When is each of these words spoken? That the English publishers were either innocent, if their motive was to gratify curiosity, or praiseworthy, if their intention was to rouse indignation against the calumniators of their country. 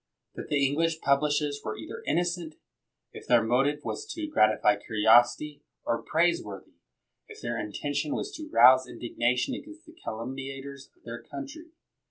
That 0.33 0.49
the 0.49 0.65
English 0.65 0.99
publishers 0.99 1.61
were 1.63 1.77
either 1.77 2.01
innocent, 2.07 2.55
if 3.13 3.27
their 3.27 3.43
motive 3.43 3.83
was 3.85 4.03
to 4.15 4.25
gratify 4.25 4.77
curiosity, 4.77 5.61
or 5.85 6.01
praiseworthy, 6.01 6.73
if 7.27 7.39
their 7.39 7.59
intention 7.59 8.15
was 8.15 8.31
to 8.31 8.49
rouse 8.49 8.87
indignation 8.89 9.53
against 9.53 9.85
the 9.85 9.93
calumniators 9.93 10.89
of 10.97 11.03
their 11.03 11.21
country. 11.21 11.69